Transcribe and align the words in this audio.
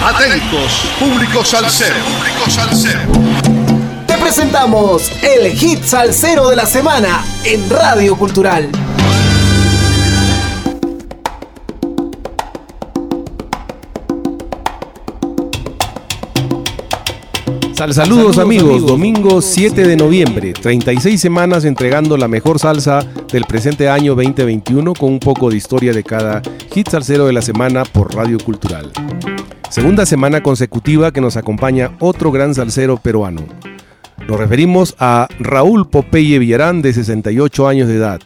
Atentos, 0.00 0.84
público 1.00 1.44
salsero. 1.44 1.96
Público 2.04 2.48
salsero. 2.48 3.00
Te 4.06 4.16
presentamos 4.16 5.10
el 5.22 5.50
hit 5.52 5.82
salsero 5.82 6.48
de 6.48 6.54
la 6.54 6.66
semana 6.66 7.24
en 7.42 7.68
Radio 7.68 8.16
Cultural. 8.16 8.70
Sal 17.78 17.94
saludos, 17.94 18.38
amigos. 18.38 18.84
domingo 18.84 19.40
7 19.40 19.86
de 19.86 19.96
noviembre, 19.96 20.52
36 20.52 21.20
semanas 21.20 21.64
entregando 21.64 22.16
la 22.16 22.26
mejor 22.26 22.58
salsa 22.58 23.06
del 23.32 23.44
presente 23.44 23.88
año 23.88 24.16
2021 24.16 24.94
con 24.94 25.12
un 25.12 25.20
poco 25.20 25.48
de 25.48 25.58
historia 25.58 25.92
de 25.92 26.02
cada 26.02 26.42
hit 26.74 26.88
salsero 26.88 27.26
de 27.26 27.32
la 27.32 27.40
semana 27.40 27.84
por 27.84 28.16
Radio 28.16 28.38
Cultural. 28.38 28.90
Segunda 29.70 30.06
semana 30.06 30.42
consecutiva 30.42 31.12
que 31.12 31.20
nos 31.20 31.36
acompaña 31.36 31.92
otro 32.00 32.32
gran 32.32 32.52
salsero 32.52 32.96
peruano. 32.96 33.42
Nos 34.26 34.40
referimos 34.40 34.96
a 34.98 35.28
Raúl 35.38 35.88
Popeye 35.88 36.40
Villarán 36.40 36.82
de 36.82 36.92
68 36.92 37.68
años 37.68 37.86
de 37.86 37.94
edad. 37.94 38.20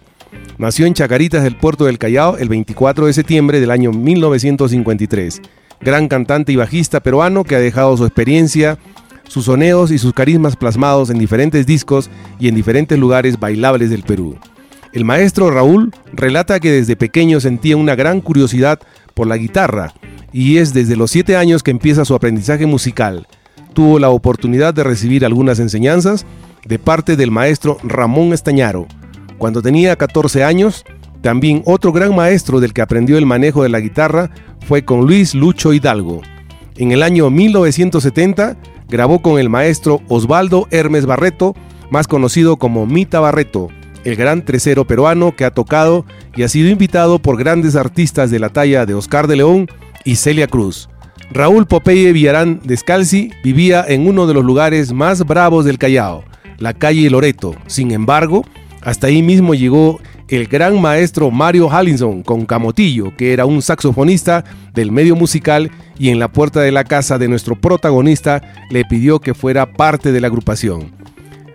Nació 0.57 0.87
en 0.87 0.95
Chacaritas 0.95 1.43
del 1.43 1.59
puerto 1.59 1.85
del 1.85 1.99
Callao 1.99 2.39
el 2.39 2.49
24 2.49 3.05
de 3.05 3.13
septiembre 3.13 3.61
del 3.61 3.71
año 3.71 3.93
1953. 3.93 5.43
Gran 5.83 6.09
cantante 6.09 6.53
y 6.53 6.57
bajista 6.57 7.01
peruano 7.01 7.45
que 7.45 7.57
ha 7.57 7.61
dejado 7.61 7.95
su 7.99 8.07
experiencia 8.07 8.79
sus 9.33 9.47
soneos 9.47 9.91
y 9.91 9.97
sus 9.97 10.13
carismas 10.13 10.57
plasmados 10.57 11.09
en 11.09 11.19
diferentes 11.19 11.65
discos 11.65 12.11
y 12.39 12.49
en 12.49 12.55
diferentes 12.55 12.99
lugares 12.99 13.41
bailables 13.41 13.89
del 13.89 14.03
Perú. 14.03 14.37
El 14.93 15.07
maestro 15.07 15.51
Raúl 15.51 15.91
relata 16.13 16.61
que 16.61 16.71
desde 16.71 16.97
pequeño 16.97 17.41
sentía 17.41 17.79
una 17.79 17.95
gran 17.95 18.21
curiosidad 18.21 18.79
por 19.15 19.27
la 19.27 19.39
guitarra 19.39 19.95
y 20.35 20.59
es 20.59 20.75
desde 20.75 20.97
los 20.97 21.11
7 21.13 21.35
años 21.37 21.63
que 21.63 21.71
empieza 21.71 22.05
su 22.05 22.15
aprendizaje 22.15 22.67
musical. 22.67 23.27
Tuvo 23.73 23.99
la 23.99 24.11
oportunidad 24.11 24.75
de 24.75 24.85
recibir 24.85 25.25
algunas 25.25 25.61
enseñanzas 25.61 26.27
de 26.67 26.79
parte 26.79 27.17
del 27.17 27.31
maestro 27.31 27.79
Ramón 27.83 28.35
Estañaro. 28.35 28.87
Cuando 29.39 29.63
tenía 29.63 29.97
14 29.97 30.45
años, 30.45 30.85
también 31.23 31.63
otro 31.65 31.91
gran 31.91 32.15
maestro 32.15 32.61
del 32.61 32.75
que 32.75 32.83
aprendió 32.83 33.17
el 33.17 33.25
manejo 33.25 33.63
de 33.63 33.71
la 33.71 33.81
guitarra 33.81 34.31
fue 34.69 34.85
con 34.85 35.07
Luis 35.07 35.35
Lucho 35.35 35.73
Hidalgo. 35.73 36.21
En 36.77 36.93
el 36.93 37.03
año 37.03 37.31
1970 37.31 38.59
grabó 38.93 39.23
con 39.23 39.41
el 39.41 39.49
maestro 39.49 40.03
Osvaldo 40.09 40.69
Hermes 40.71 41.07
Barreto, 41.07 41.55
más 41.91 42.07
conocido 42.07 42.59
como 42.59 42.85
Mita 42.85 43.21
Barreto, 43.21 43.69
el 44.05 44.17
gran 44.17 44.45
trecero 44.45 44.87
peruano 44.87 45.35
que 45.35 45.47
ha 45.47 45.51
tocado 45.51 46.05
y 46.37 46.43
ha 46.43 46.49
sido 46.49 46.69
invitado 46.69 47.19
por 47.19 47.39
grandes 47.39 47.75
artistas 47.75 48.31
de 48.31 48.39
la 48.39 48.51
talla 48.51 48.85
de 48.85 48.93
Oscar 48.93 49.29
de 49.29 49.37
León 49.37 49.67
y 50.05 50.17
Celia 50.17 50.47
Cruz. 50.47 50.91
Raúl 51.31 51.67
Popeye 51.67 52.13
Villarán 52.13 52.61
Descalzi 52.65 53.31
vivía 53.43 53.83
en 53.89 54.07
uno 54.07 54.27
de 54.27 54.35
los 54.35 54.45
lugares 54.45 54.93
más 54.93 55.25
bravos 55.25 55.65
del 55.65 55.79
Callao, 55.79 56.25
la 56.59 56.75
calle 56.75 57.09
Loreto. 57.09 57.57
Sin 57.69 57.93
embargo, 57.93 58.45
hasta 58.83 59.07
ahí 59.07 59.23
mismo 59.23 59.55
llegó 59.55 60.01
el 60.33 60.47
gran 60.47 60.81
maestro 60.81 61.31
Mario 61.31 61.71
Hallinson 61.71 62.23
con 62.23 62.47
Camotillo, 62.47 63.15
que 63.15 63.35
era 63.35 63.45
un 63.45 63.61
saxofonista 63.61 64.45
del 64.73 64.91
medio 64.91 65.15
musical 65.15 65.71
y 65.99 66.09
en 66.09 66.19
la 66.19 66.29
puerta 66.29 66.63
de 66.63 66.73
la 66.73 66.85
casa 66.85 67.19
de 67.19 67.29
nuestro 67.29 67.55
protagonista 67.55 68.41
le 68.71 68.87
pidió 68.87 69.21
que 69.21 69.35
fuera 69.35 69.75
parte 69.75 70.11
de 70.11 70.23
la 70.23 70.29
agrupación. 70.29 70.91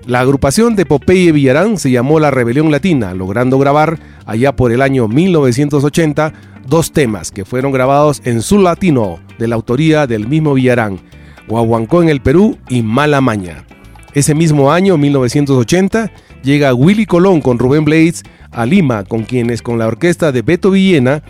La 0.06 0.20
agrupación 0.20 0.76
de 0.76 0.86
Popeye 0.86 1.32
Villarán 1.32 1.80
se 1.80 1.90
llamó 1.90 2.20
La 2.20 2.30
Rebelión 2.30 2.70
Latina, 2.70 3.16
logrando 3.16 3.58
grabar 3.58 3.98
allá 4.28 4.56
por 4.56 4.72
el 4.72 4.84
año 4.84 5.08
1980 5.08 6.34
dos 6.68 6.92
temas 6.92 7.32
que 7.32 7.46
fueron 7.46 7.72
grabados 7.72 8.22
en 8.26 8.44
su 8.44 8.60
latino 8.60 9.18
de 9.40 9.48
la 9.48 9.56
autoría 9.56 10.06
del 10.06 10.28
mismo 10.28 10.54
Villarán, 10.54 11.00
Guaguancó 11.48 12.04
en 12.04 12.10
el 12.10 12.22
Perú 12.22 12.60
y 12.70 12.84
Mala 12.84 13.22
Maña. 13.22 13.66
Ese 14.14 14.36
mismo 14.36 14.72
año, 14.72 14.98
1980, 14.98 16.12
llega 16.44 16.76
Willy 16.76 17.08
Colón 17.08 17.42
con 17.42 17.58
Rubén 17.58 17.84
Blades 17.86 18.24
a 18.52 18.66
Lima, 18.66 19.04
con 19.04 19.24
quienes 19.24 19.62
con 19.62 19.80
la 19.80 19.88
orquesta 19.88 20.32
de 20.32 20.42
Beto 20.42 20.72
Villena 20.72 21.24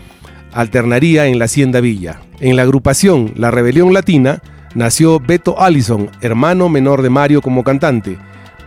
alternaría 0.52 1.26
en 1.26 1.38
la 1.38 1.46
Hacienda 1.46 1.80
Villa. 1.80 2.20
En 2.40 2.56
la 2.56 2.62
agrupación 2.62 3.32
La 3.36 3.50
Rebelión 3.50 3.92
Latina 3.92 4.42
nació 4.74 5.20
Beto 5.20 5.60
Allison, 5.60 6.10
hermano 6.20 6.68
menor 6.68 7.02
de 7.02 7.10
Mario 7.10 7.42
como 7.42 7.64
cantante. 7.64 8.18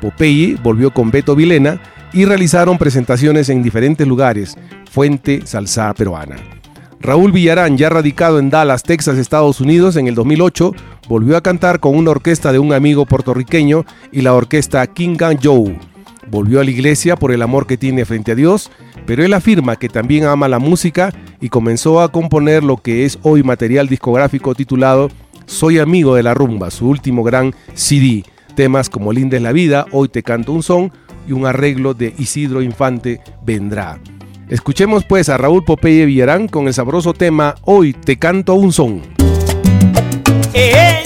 Popeye 0.02 0.58
volvió 0.62 0.92
con 0.92 1.12
Beto 1.12 1.36
Vilena 1.36 1.80
y 2.14 2.26
realizaron 2.26 2.78
presentaciones 2.78 3.50
en 3.50 3.64
diferentes 3.64 4.08
lugares, 4.08 4.58
Fuente 4.92 5.46
Salsa 5.46 5.94
Peruana. 5.94 6.36
Raúl 7.00 7.32
Villarán, 7.32 7.78
ya 7.78 7.90
radicado 7.90 8.38
en 8.38 8.52
Dallas, 8.52 8.84
Texas, 8.84 9.18
Estados 9.18 9.60
Unidos, 9.60 9.96
en 9.96 10.08
el 10.08 10.14
2008, 10.14 10.74
volvió 11.08 11.36
a 11.36 11.42
cantar 11.42 11.80
con 11.80 11.96
una 11.96 12.12
orquesta 12.12 12.52
de 12.52 12.60
un 12.60 12.74
amigo 12.74 13.06
puertorriqueño 13.06 13.86
y 14.12 14.22
la 14.22 14.36
orquesta 14.36 14.86
King 14.86 15.18
Joe. 15.42 15.80
Volvió 16.30 16.60
a 16.60 16.64
la 16.64 16.72
iglesia 16.72 17.16
por 17.16 17.32
el 17.32 17.42
amor 17.42 17.68
que 17.68 17.78
tiene 17.78 18.06
frente 18.06 18.32
a 18.32 18.36
Dios, 18.36 18.72
pero 19.06 19.24
él 19.24 19.34
afirma 19.34 19.76
que 19.76 19.90
también 19.90 20.26
ama 20.26 20.48
la 20.48 20.60
música 20.60 21.14
y 21.40 21.50
comenzó 21.50 22.02
a 22.02 22.12
componer 22.12 22.64
lo 22.64 22.78
que 22.78 23.06
es 23.06 23.20
hoy 23.24 23.44
material 23.44 23.88
discográfico 23.88 24.56
titulado 24.56 25.10
Soy 25.46 25.80
amigo 25.80 26.16
de 26.16 26.24
la 26.24 26.34
rumba, 26.34 26.72
su 26.72 26.88
último 26.88 27.24
gran 27.24 27.54
CD. 27.74 28.24
Temas 28.56 28.90
como 28.90 29.14
Linda 29.14 29.38
es 29.38 29.44
la 29.44 29.52
vida, 29.52 29.86
Hoy 29.92 30.10
te 30.10 30.24
canto 30.24 30.52
un 30.52 30.64
son 30.64 30.92
y 31.28 31.32
un 31.32 31.46
arreglo 31.46 31.94
de 31.94 32.14
Isidro 32.18 32.62
Infante 32.62 33.22
vendrá. 33.44 34.00
Escuchemos 34.50 35.06
pues 35.06 35.30
a 35.30 35.38
Raúl 35.38 35.64
Popeye 35.64 36.06
Villarán 36.06 36.48
con 36.48 36.68
el 36.68 36.74
sabroso 36.74 37.14
tema 37.14 37.56
Hoy 37.64 37.94
te 37.94 38.18
canto 38.18 38.56
un 38.56 38.74
son. 38.74 39.02
Eh, 40.54 40.74
eh. 40.76 41.01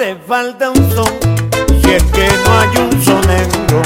Hace 0.00 0.16
falta 0.26 0.70
un 0.70 0.92
son 0.92 1.12
si 1.82 1.90
es 1.90 2.02
que 2.04 2.26
no 2.46 2.58
hay 2.58 2.68
un 2.78 3.04
sonero. 3.04 3.82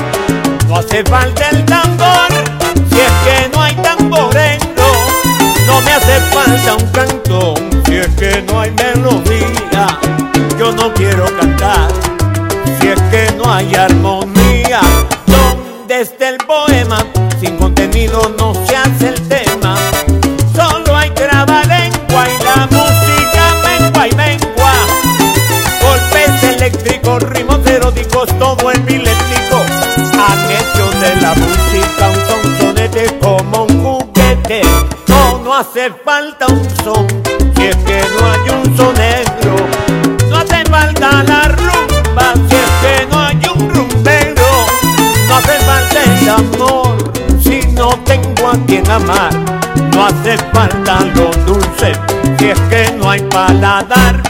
No 0.69 0.77
hace 0.77 1.03
falta 1.03 1.49
el 1.51 1.65
tambor 1.65 2.29
si 2.89 3.01
es 3.01 3.13
que 3.25 3.49
no 3.53 3.61
hay 3.61 3.75
tamborero. 3.75 4.93
No 5.67 5.81
me 5.81 5.93
hace 5.93 6.21
falta 6.33 6.75
un 6.75 6.87
canto 6.93 7.55
si 7.87 7.97
es 7.97 8.07
que 8.15 8.43
no 8.43 8.61
hay 8.61 8.71
melodía. 8.71 9.99
Yo 10.57 10.71
no 10.71 10.95
quiero 10.95 11.25
cantar 11.37 11.89
si 12.79 12.89
es 12.89 13.01
que 13.11 13.33
no 13.37 13.53
hay 13.53 13.75
armonía. 13.75 14.83
Donde 15.27 16.03
está 16.03 16.29
el 16.29 16.39
poema 16.39 16.99
sin 17.41 17.57
contenido 17.57 18.33
no 18.39 18.55
se 18.67 18.77
hace 18.77 19.09
el 19.09 19.29
tema. 19.29 19.77
Solo 20.55 20.97
hay 20.97 21.11
lengua 21.11 22.25
y 22.29 22.45
la 22.45 22.69
todo 28.27 28.71
el 28.71 28.83
milético. 28.85 29.65
Han 30.17 30.51
hecho 30.51 30.91
de 31.01 31.17
la 31.21 31.35
música 31.35 32.11
un 32.45 32.59
sonete 32.59 33.19
como 33.21 33.65
un 33.65 33.83
juguete. 33.83 34.63
No, 35.09 35.39
no 35.39 35.55
hace 35.55 35.91
falta 36.05 36.47
un 36.47 36.65
son 36.83 37.07
si 37.57 37.65
es 37.67 37.77
que 37.77 38.03
no 38.19 38.27
hay 38.31 38.51
un 38.51 38.77
sonero. 38.77 39.57
No 40.29 40.37
hace 40.39 40.65
falta 40.65 41.23
la 41.25 41.49
rumba 41.49 42.33
si 42.49 42.57
es 42.57 42.71
que 42.83 43.07
no 43.11 43.21
hay 43.21 43.41
un 43.55 43.71
rumbero. 43.75 44.47
No 45.29 45.37
hace 45.37 45.59
falta 45.61 46.03
el 46.03 46.29
amor 46.29 46.97
si 47.43 47.61
no 47.73 47.91
tengo 48.05 48.49
a 48.49 48.57
quien 48.67 48.89
amar. 48.91 49.33
No 49.93 50.07
hace 50.07 50.37
falta 50.53 51.01
lo 51.15 51.31
dulce 51.47 51.93
si 52.39 52.49
es 52.49 52.61
que 52.71 52.93
no 52.99 53.11
hay 53.11 53.21
paladar. 53.23 54.23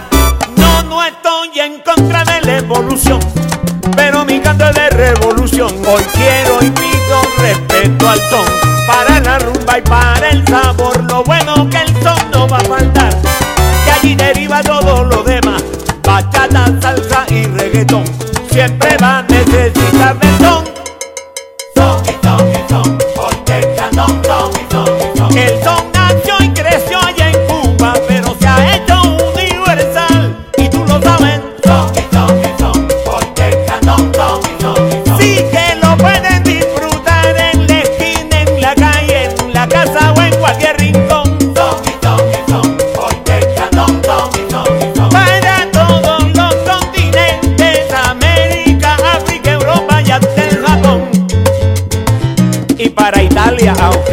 No, 0.56 0.82
no 0.84 1.02
estoy 1.02 1.60
en 1.60 1.80
contra 1.80 2.24
de 2.24 2.40
la 2.42 2.58
evolución, 2.58 3.20
pero 3.96 4.24
mi 4.24 4.40
canto 4.40 4.68
es 4.68 4.74
de 4.74 4.90
revolución. 4.90 5.68
Hoy 5.86 6.02
quiero 6.14 6.58
y 6.60 6.70
pido 6.70 7.22
respeto 7.38 8.08
al 8.08 8.18
son, 8.30 8.46
para 8.86 9.20
la 9.20 9.38
rumba 9.38 9.78
y 9.78 9.82
para 9.82 10.30
el 10.30 10.46
sabor. 10.46 11.02
Lo 11.04 11.24
bueno 11.24 11.68
que 11.70 11.83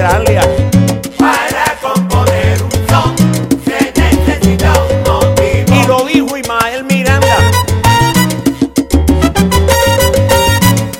Australia. 0.01 0.42
Para 1.19 1.77
componer 1.80 2.63
un 2.63 2.71
son 2.89 3.15
se 3.63 3.94
necesita 3.95 4.74
un 4.89 5.03
motivo. 5.03 5.75
Y 5.75 5.88
lo 5.88 6.06
dijo 6.06 6.38
Ismael 6.38 6.83
Miranda. 6.86 7.38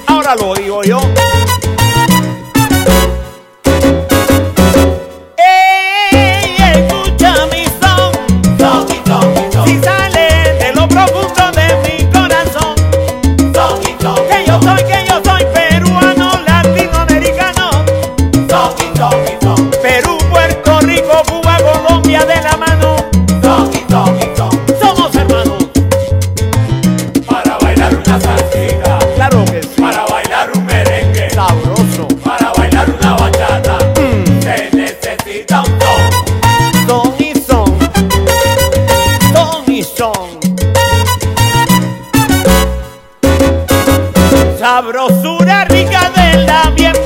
Ahora 0.06 0.36
lo 0.36 0.54
digo 0.54 0.84
yo. 0.84 1.21
Rica 45.72 46.12
de 46.16 46.22
bien. 46.76 47.02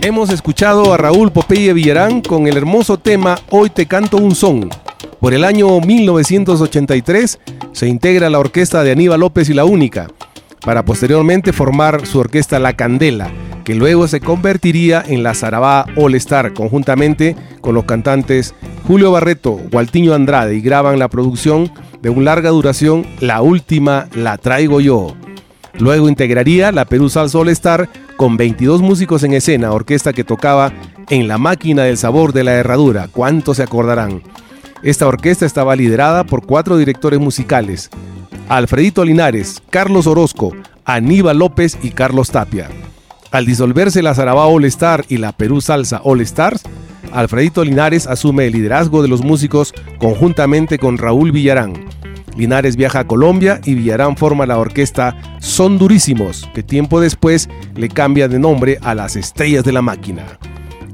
Hemos 0.00 0.30
escuchado 0.30 0.94
a 0.94 0.96
Raúl 0.96 1.32
Popeye 1.32 1.72
Villarán 1.72 2.20
con 2.20 2.46
el 2.46 2.56
hermoso 2.56 2.98
tema 2.98 3.36
Hoy 3.50 3.68
te 3.68 3.86
canto 3.86 4.16
un 4.16 4.34
son. 4.36 4.70
Por 5.20 5.34
el 5.34 5.42
año 5.42 5.80
1983 5.80 7.40
se 7.72 7.88
integra 7.88 8.30
la 8.30 8.38
orquesta 8.38 8.84
de 8.84 8.92
Aníbal 8.92 9.20
López 9.20 9.50
y 9.50 9.54
La 9.54 9.64
Única, 9.64 10.06
para 10.64 10.84
posteriormente 10.84 11.52
formar 11.52 12.06
su 12.06 12.20
orquesta 12.20 12.60
La 12.60 12.74
Candela, 12.74 13.28
que 13.64 13.74
luego 13.74 14.06
se 14.06 14.20
convertiría 14.20 15.02
en 15.04 15.24
la 15.24 15.34
Sarabá 15.34 15.86
All 15.96 16.14
Star, 16.14 16.54
conjuntamente 16.54 17.34
con 17.60 17.74
los 17.74 17.84
cantantes 17.84 18.54
Julio 18.86 19.10
Barreto, 19.10 19.58
Gualtiño 19.70 20.14
Andrade, 20.14 20.54
y 20.54 20.60
graban 20.60 21.00
la 21.00 21.08
producción 21.08 21.72
de 22.00 22.10
un 22.10 22.24
larga 22.24 22.50
duración 22.50 23.04
La 23.18 23.42
Última 23.42 24.08
La 24.14 24.38
Traigo 24.38 24.80
Yo. 24.80 25.16
Luego 25.78 26.08
integraría 26.08 26.72
la 26.72 26.84
Perú 26.84 27.08
Salsa 27.08 27.38
All 27.38 27.48
Star 27.50 27.88
con 28.16 28.36
22 28.36 28.82
músicos 28.82 29.22
en 29.22 29.32
escena, 29.32 29.72
orquesta 29.72 30.12
que 30.12 30.24
tocaba 30.24 30.72
en 31.08 31.28
la 31.28 31.38
máquina 31.38 31.84
del 31.84 31.96
sabor 31.96 32.32
de 32.32 32.44
la 32.44 32.54
herradura. 32.54 33.08
¿Cuántos 33.10 33.58
se 33.58 33.62
acordarán? 33.62 34.22
Esta 34.82 35.06
orquesta 35.06 35.46
estaba 35.46 35.76
liderada 35.76 36.24
por 36.24 36.44
cuatro 36.46 36.76
directores 36.76 37.20
musicales: 37.20 37.90
Alfredito 38.48 39.04
Linares, 39.04 39.62
Carlos 39.70 40.06
Orozco, 40.06 40.52
Aníbal 40.84 41.38
López 41.38 41.78
y 41.82 41.90
Carlos 41.90 42.30
Tapia. 42.30 42.68
Al 43.30 43.46
disolverse 43.46 44.02
la 44.02 44.14
Sarabá 44.14 44.46
All 44.46 44.64
Star 44.64 45.04
y 45.08 45.18
la 45.18 45.32
Perú 45.32 45.60
Salsa 45.60 46.00
All 46.02 46.20
Stars, 46.22 46.62
Alfredito 47.12 47.62
Linares 47.62 48.06
asume 48.06 48.46
el 48.46 48.54
liderazgo 48.54 49.02
de 49.02 49.08
los 49.08 49.22
músicos 49.22 49.72
conjuntamente 49.98 50.78
con 50.78 50.98
Raúl 50.98 51.30
Villarán. 51.30 51.74
Linares 52.38 52.76
viaja 52.76 53.00
a 53.00 53.06
Colombia 53.06 53.60
y 53.64 53.74
Villarán 53.74 54.16
forma 54.16 54.46
la 54.46 54.58
orquesta 54.58 55.16
Son 55.40 55.76
Durísimos, 55.76 56.48
que 56.54 56.62
tiempo 56.62 57.00
después 57.00 57.48
le 57.74 57.88
cambia 57.88 58.28
de 58.28 58.38
nombre 58.38 58.78
a 58.82 58.94
las 58.94 59.16
Estrellas 59.16 59.64
de 59.64 59.72
la 59.72 59.82
Máquina. 59.82 60.22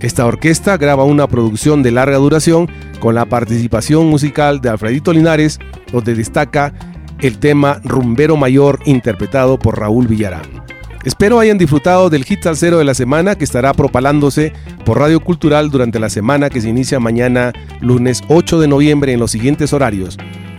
Esta 0.01 0.25
orquesta 0.25 0.79
graba 0.79 1.05
una 1.05 1.29
producción 1.29 1.83
de 1.83 1.91
larga 1.91 2.17
duración 2.17 2.71
con 2.99 3.15
la 3.15 3.27
participación 3.27 4.07
musical 4.07 4.63
de 4.63 4.71
Alfredito 4.71 5.13
Linares, 5.13 5.59
donde 5.93 6.15
destaca 6.15 6.73
el 7.21 7.39
tema 7.39 7.79
Rumbero 7.85 8.39
Mayor 8.39 8.81
interpretado 8.87 9.59
por 9.59 9.79
Raúl 9.79 10.07
Villarán. 10.07 10.65
Espero 11.05 11.41
hayan 11.41 11.59
disfrutado 11.59 12.09
del 12.09 12.25
hit 12.25 12.43
salsero 12.43 12.79
de 12.79 12.85
la 12.85 12.95
semana 12.95 13.35
que 13.35 13.45
estará 13.45 13.75
propalándose 13.75 14.55
por 14.87 14.99
Radio 14.99 15.21
Cultural 15.21 15.71
durante 15.71 16.01
la 16.01 16.09
semana 16.09 16.49
que 16.49 16.63
se 16.63 16.71
inicia 16.71 16.99
mañana 17.01 17.53
lunes 17.83 18.23
8 18.29 18.61
de 18.61 18.69
noviembre 18.69 19.13
en 19.13 19.21
los 19.21 19.31
siguientes 19.31 19.75
horarios 19.75 20.17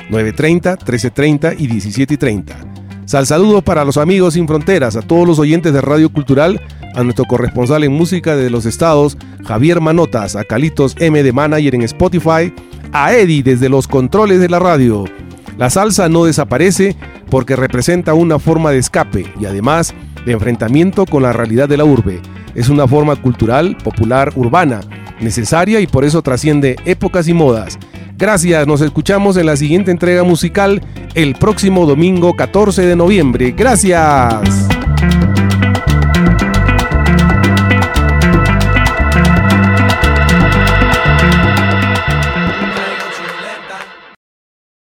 9.30, 0.10 0.78
13.30 0.78 1.56
y 1.58 1.68
17.30. 1.68 2.76
Sal 3.06 3.28
saludos 3.28 3.64
para 3.64 3.86
los 3.86 3.98
amigos 3.98 4.34
sin 4.34 4.48
fronteras, 4.48 4.96
a 4.96 5.02
todos 5.02 5.28
los 5.28 5.38
oyentes 5.38 5.72
de 5.74 5.82
Radio 5.82 6.12
Cultural, 6.12 6.60
a 6.96 7.04
nuestro 7.04 7.26
corresponsal 7.26 7.84
en 7.84 7.92
música 7.92 8.36
de 8.36 8.50
los 8.50 8.66
estados, 8.66 9.18
Javier 9.46 9.80
Manotas, 9.80 10.36
a 10.36 10.44
Calitos 10.44 10.96
M 11.00 11.22
de 11.22 11.32
Manager 11.32 11.76
en 11.76 11.84
Spotify, 11.84 12.52
a 12.92 13.14
Eddie 13.14 13.44
desde 13.44 13.70
los 13.70 13.88
controles 13.88 14.40
de 14.40 14.50
la 14.50 14.58
radio. 14.58 15.06
La 15.58 15.70
salsa 15.70 16.10
no 16.10 16.26
desaparece 16.26 16.96
porque 17.30 17.56
representa 17.56 18.14
una 18.14 18.40
forma 18.40 18.72
de 18.72 18.80
escape 18.80 19.32
y 19.40 19.46
además 19.46 19.94
de 20.26 20.32
enfrentamiento 20.32 21.06
con 21.06 21.24
la 21.24 21.32
realidad 21.32 21.70
de 21.70 21.78
la 21.78 21.86
urbe. 21.86 22.22
Es 22.56 22.70
una 22.70 22.88
forma 22.88 23.16
cultural, 23.16 23.78
popular, 23.84 24.34
urbana, 24.36 24.82
necesaria 25.22 25.80
y 25.80 25.88
por 25.88 26.06
eso 26.06 26.22
trasciende 26.22 26.76
épocas 26.86 27.28
y 27.28 27.34
modas. 27.34 27.78
Gracias, 28.18 28.66
nos 28.66 28.82
escuchamos 28.82 29.36
en 29.38 29.46
la 29.46 29.58
siguiente 29.58 29.92
entrega 29.92 30.24
musical 30.24 30.82
el 31.16 31.36
próximo 31.36 31.86
domingo 31.86 32.34
14 32.36 32.86
de 32.86 32.96
noviembre. 32.96 33.52
Gracias. 33.52 34.75